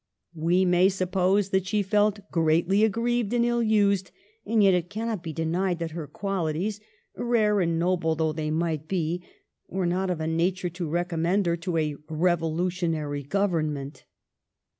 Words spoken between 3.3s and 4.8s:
and ill used, and yet